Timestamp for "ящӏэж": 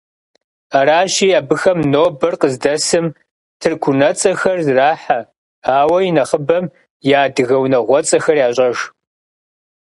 8.47-8.77